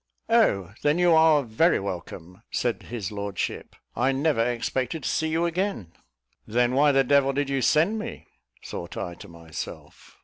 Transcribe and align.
"Oh, 0.31 0.73
then 0.81 0.97
you 0.97 1.13
are 1.13 1.43
very 1.43 1.79
welcome," 1.79 2.41
said 2.49 2.81
his 2.89 3.11
lordship; 3.11 3.75
"I 3.95 4.11
never 4.11 4.43
expected 4.43 5.03
to 5.03 5.09
see 5.09 5.27
you 5.27 5.45
again." 5.45 5.93
"Then 6.47 6.73
why 6.73 6.91
the 6.91 7.03
devil 7.03 7.33
did 7.33 7.51
you 7.51 7.61
send 7.61 7.99
me?" 7.99 8.25
thought 8.65 8.97
I 8.97 9.13
to 9.13 9.27
myself. 9.27 10.17